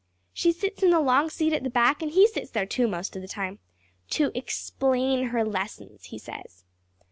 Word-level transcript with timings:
She 0.33 0.51
sits 0.51 0.81
in 0.81 0.89
the 0.89 0.99
long 0.99 1.29
seat 1.29 1.53
at 1.53 1.61
the 1.61 1.69
back 1.69 2.01
and 2.01 2.11
he 2.11 2.25
sits 2.27 2.49
there, 2.49 2.65
too, 2.65 2.87
most 2.87 3.15
of 3.15 3.21
the 3.21 3.27
time 3.27 3.59
to 4.09 4.31
explain 4.33 5.27
her 5.27 5.45
lessons, 5.45 6.05
he 6.05 6.17
says. 6.17 6.63